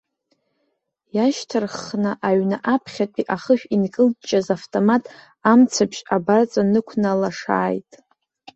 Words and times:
Иашьҭарххны, 1.15 2.11
аҩны 2.27 2.57
аԥхьатәи 2.73 3.29
ахышә 3.35 3.65
инкылҷҷаз 3.75 4.47
автомат 4.55 5.03
амцаԥшь 5.51 6.01
абарҵа 6.15 6.61
нықәнарлашааит. 6.71 7.91